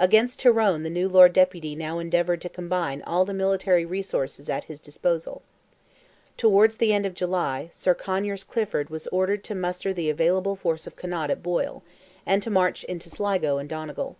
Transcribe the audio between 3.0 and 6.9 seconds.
all the military resources at his disposal. Towards